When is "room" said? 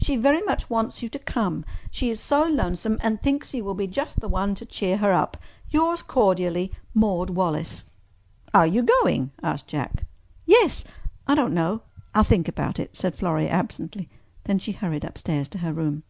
15.72-16.04